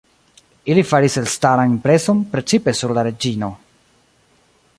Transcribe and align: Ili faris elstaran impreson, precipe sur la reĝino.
Ili 0.73 0.83
faris 0.91 1.17
elstaran 1.21 1.75
impreson, 1.75 2.25
precipe 2.33 2.77
sur 2.81 2.97
la 3.01 3.05
reĝino. 3.11 3.55